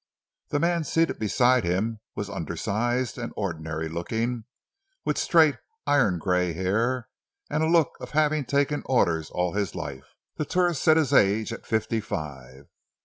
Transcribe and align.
The 0.49 0.59
man 0.59 0.83
seated 0.83 1.19
beside 1.19 1.63
him 1.63 1.99
was 2.15 2.27
undersized 2.27 3.19
and 3.19 3.31
ordinary 3.35 3.87
looking, 3.87 4.45
with 5.05 5.15
straight, 5.19 5.57
iron 5.85 6.17
gray 6.17 6.53
hair 6.53 7.07
and 7.51 7.61
a 7.61 7.69
look 7.69 7.97
of 7.99 8.09
having 8.09 8.45
taken 8.45 8.81
orders 8.87 9.29
all 9.29 9.53
his 9.53 9.75
life. 9.75 10.15
The 10.37 10.45
tourist 10.45 10.81
set 10.83 10.97
his 10.97 11.13
age 11.13 11.53
at 11.53 11.67
fifty 11.67 11.99
five. 12.01 12.65